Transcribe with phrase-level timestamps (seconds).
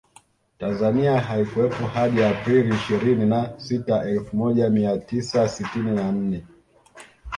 [0.59, 6.43] Tanzania haikuwepo hadi Aprili ishirini na sita Elfu moja mia tisa sitini na nne